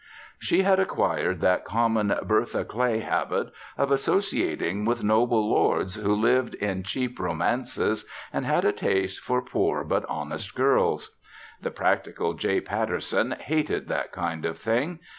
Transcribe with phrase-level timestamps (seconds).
[0.39, 6.55] She had acquired that common Bertha Clay habit of associating with noble lords who lived
[6.55, 8.03] in cheap romances
[8.33, 11.15] and had a taste for poor but honest girls.
[11.61, 12.61] The practical J.
[12.61, 14.97] Patterson hated that kind of thing.